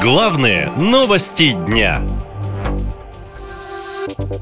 [0.00, 2.00] Главные новости дня.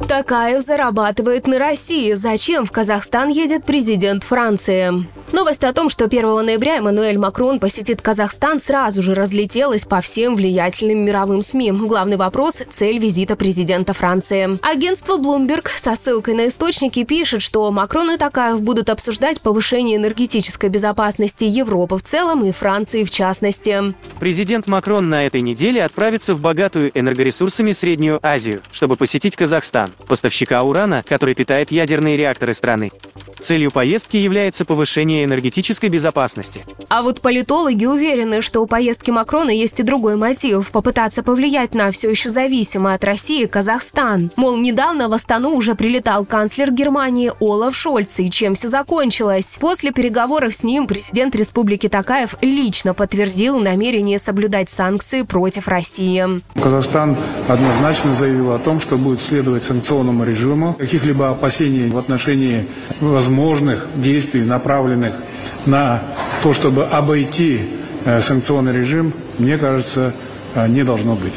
[0.06, 2.12] Такаев зарабатывает на России.
[2.12, 5.06] Зачем в Казахстан едет президент Франции?
[5.36, 10.34] Новость о том, что 1 ноября Эммануэль Макрон посетит Казахстан, сразу же разлетелась по всем
[10.34, 11.72] влиятельным мировым СМИ.
[11.72, 14.58] Главный вопрос– цель визита президента Франции.
[14.66, 20.70] Агентство Bloomberg со ссылкой на источники пишет, что Макрон и Такаев будут обсуждать повышение энергетической
[20.70, 23.92] безопасности Европы в целом и Франции в частности.
[24.18, 30.62] Президент Макрон на этой неделе отправится в богатую энергоресурсами Среднюю Азию, чтобы посетить Казахстан, поставщика
[30.62, 32.90] урана, который питает ядерные реакторы страны.
[33.38, 36.64] Целью поездки является повышение энергетической безопасности.
[36.88, 41.90] А вот политологи уверены, что у поездки Макрона есть и другой мотив– попытаться повлиять на
[41.90, 44.30] все еще зависимый от России Казахстан.
[44.36, 49.56] Мол, недавно в Астану уже прилетал канцлер Германии Олаф Шольц, и чем все закончилось?
[49.60, 56.24] После переговоров с ним президент республики Такаев лично подтвердил намерение соблюдать санкции против России.
[56.54, 57.16] Казахстан
[57.48, 60.74] однозначно заявил о том, что будет следовать санкционному режиму.
[60.74, 62.66] Каких-либо опасений в отношении
[63.36, 65.12] возможных действий, направленных
[65.66, 66.02] на
[66.42, 67.68] то, чтобы обойти
[68.04, 70.14] э, санкционный режим, мне кажется,
[70.54, 71.34] э, не должно быть.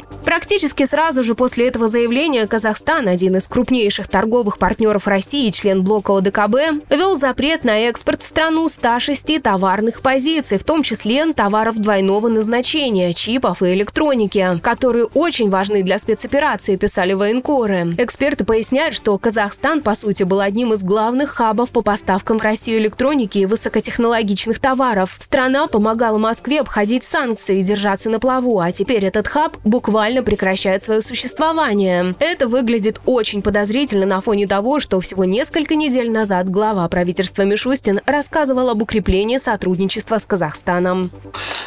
[0.50, 6.17] Практически сразу же после этого заявления Казахстан, один из крупнейших торговых партнеров России, член блока
[6.17, 12.30] ОДКБ, ввел запрет на экспорт в страну 106 товарных позиций, в том числе товаров двойного
[12.30, 17.94] назначения, чипов и электроники, которые очень важны для спецоперации, писали военкоры.
[18.00, 22.80] Эксперты поясняют, что Казахстан, по сути, был одним из главных хабов по поставкам в Россию
[22.80, 25.16] электроники и высокотехнологичных товаров.
[25.20, 30.23] Страна помогала Москве обходить санкции и держаться на плаву, а теперь этот хаб буквально формально
[30.40, 32.16] прекращает свое существование.
[32.18, 38.00] Это выглядит очень подозрительно на фоне того, что всего несколько недель назад глава правительства Мишустин
[38.06, 41.12] рассказывал об укреплении сотрудничества с Казахстаном.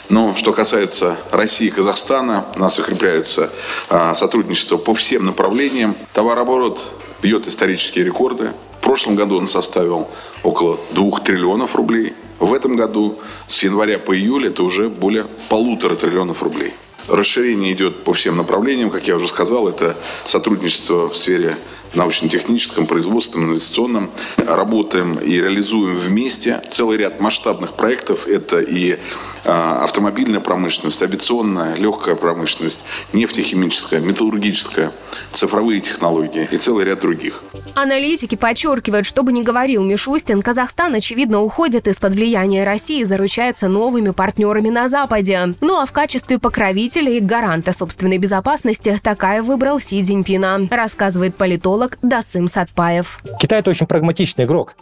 [0.08, 3.50] Но что касается России и Казахстана, у нас укрепляются
[3.90, 5.94] а, сотрудничество по всем направлениям.
[6.14, 8.52] Товарооборот бьет исторические рекорды.
[8.80, 10.08] В прошлом году он составил
[10.42, 12.14] около 2 триллионов рублей.
[12.38, 13.18] В этом году
[13.48, 16.72] с января по июль это уже более полутора триллионов рублей.
[17.08, 21.56] Расширение идет по всем направлениям, как я уже сказал, это сотрудничество в сфере
[21.94, 24.10] научно-техническом, производственном, инвестиционном.
[24.36, 28.26] Работаем и реализуем вместе целый ряд масштабных проектов.
[28.26, 28.98] Это и
[29.44, 34.92] а, автомобильная промышленность, авиационная, легкая промышленность, нефтехимическая, металлургическая,
[35.32, 37.42] цифровые технологии и целый ряд других.
[37.74, 43.66] Аналитики подчеркивают, что бы ни говорил Мишустин, Казахстан, очевидно, уходит из-под влияния России и заручается
[43.66, 45.54] новыми партнерами на Западе.
[45.60, 51.81] Ну а в качестве покровителя и гаранта собственной безопасности Такаев выбрал Си Цзиньпина, рассказывает политолог
[52.02, 53.20] Дасым Сатпаев.
[53.40, 54.76] Китай– это очень прагматичный игрок.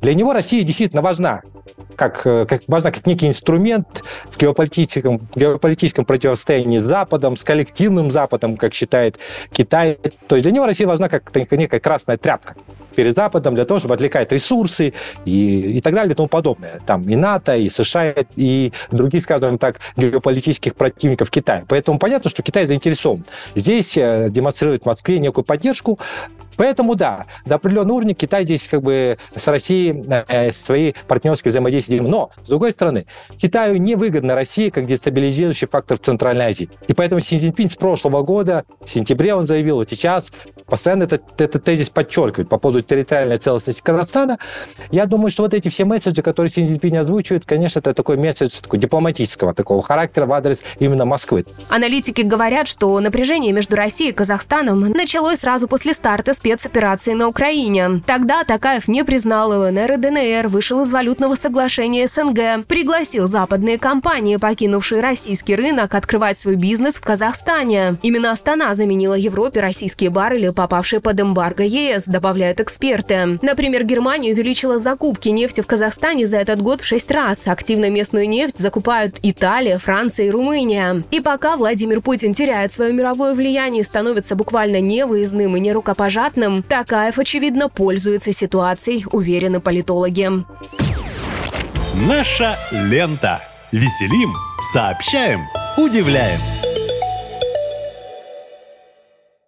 [0.00, 1.42] Для него Россия действительно важна
[1.98, 8.10] как, э, как важна как некий инструмент в геополитическом, геополитическом противостоянии с Западом, с коллективным
[8.10, 9.18] Западом, как считает
[9.52, 9.98] Китай.
[10.28, 12.54] То есть для него Россия важна как некая красная тряпка
[12.94, 14.92] перед Западом для того, чтобы отвлекать ресурсы
[15.24, 16.80] и, и так далее и тому подобное.
[16.86, 21.64] Там и НАТО, и США, и других, скажем так, геополитических противников Китая.
[21.68, 23.24] Поэтому понятно, что Китай заинтересован.
[23.54, 25.98] Здесь э, демонстрирует Москве некую поддержку,
[26.58, 32.02] Поэтому да, до определенного уровня Китай здесь как бы с Россией э, свои партнерские взаимодействия.
[32.02, 33.06] Но, с другой стороны,
[33.38, 36.68] Китаю невыгодна Россия как дестабилизирующий фактор в Центральной Азии.
[36.88, 40.32] И поэтому Си Цзиньпин с прошлого года, в сентябре он заявил, вот сейчас
[40.66, 44.38] постоянно этот, этот тезис подчеркивает по поводу территориальной целостности Казахстана.
[44.90, 48.60] Я думаю, что вот эти все месседжи, которые Си Цзиньпин озвучивает, конечно, это такой месседж
[48.60, 51.46] такой дипломатического такого характера в адрес именно Москвы.
[51.68, 58.00] Аналитики говорят, что напряжение между Россией и Казахстаном началось сразу после старта спецоперации на Украине.
[58.06, 64.36] Тогда Такаев не признал ЛНР и ДНР, вышел из валютного соглашения СНГ, пригласил западные компании,
[64.36, 67.98] покинувшие российский рынок, открывать свой бизнес в Казахстане.
[68.02, 73.38] Именно Астана заменила Европе российские баррели, попавшие под эмбарго ЕС, добавляют эксперты.
[73.42, 77.46] Например, Германия увеличила закупки нефти в Казахстане за этот год в 6 раз.
[77.46, 81.02] Активно местную нефть закупают Италия, Франция и Румыния.
[81.10, 86.62] И пока Владимир Путин теряет свое мировое влияние и становится буквально невыездным и нерукопожатным, адекватным,
[86.62, 90.28] Такаев, очевидно, пользуется ситуацией, уверены политологи.
[92.08, 93.40] Наша лента.
[93.70, 94.32] Веселим,
[94.72, 95.42] сообщаем,
[95.76, 96.57] удивляем.